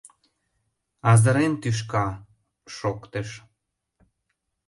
[1.11, 2.05] —Азырен тӱшка!—
[2.75, 3.29] шоктыш.